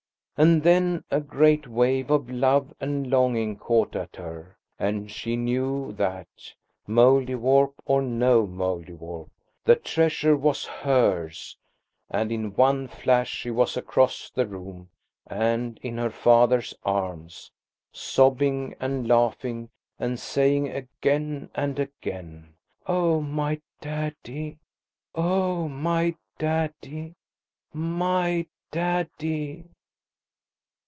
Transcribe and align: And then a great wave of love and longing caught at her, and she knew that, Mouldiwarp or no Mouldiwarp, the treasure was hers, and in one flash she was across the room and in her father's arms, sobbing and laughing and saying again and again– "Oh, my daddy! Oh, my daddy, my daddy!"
And 0.37 0.63
then 0.63 1.03
a 1.11 1.21
great 1.21 1.67
wave 1.67 2.09
of 2.09 2.27
love 2.27 2.73
and 2.79 3.07
longing 3.11 3.57
caught 3.59 3.95
at 3.95 4.15
her, 4.15 4.57
and 4.79 5.11
she 5.11 5.35
knew 5.35 5.91
that, 5.97 6.27
Mouldiwarp 6.87 7.73
or 7.85 8.01
no 8.01 8.47
Mouldiwarp, 8.47 9.29
the 9.65 9.75
treasure 9.75 10.35
was 10.35 10.65
hers, 10.65 11.55
and 12.09 12.31
in 12.31 12.55
one 12.55 12.87
flash 12.87 13.29
she 13.29 13.51
was 13.51 13.77
across 13.77 14.31
the 14.31 14.47
room 14.47 14.89
and 15.27 15.77
in 15.83 15.99
her 15.99 16.09
father's 16.09 16.73
arms, 16.81 17.51
sobbing 17.91 18.73
and 18.79 19.07
laughing 19.07 19.69
and 19.99 20.19
saying 20.19 20.69
again 20.69 21.51
and 21.53 21.77
again– 21.77 22.55
"Oh, 22.87 23.21
my 23.21 23.61
daddy! 23.79 24.57
Oh, 25.13 25.67
my 25.67 26.15
daddy, 26.39 27.13
my 27.75 28.47
daddy!" 28.71 29.65